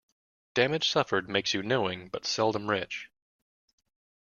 Damage 0.55 0.89
suffered 0.89 1.29
makes 1.29 1.53
you 1.53 1.61
knowing, 1.61 2.09
but 2.09 2.25
seldom 2.25 2.71
rich. 2.71 3.07